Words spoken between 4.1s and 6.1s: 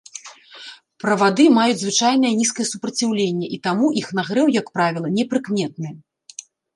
нагрэў, як правіла, непрыкметны.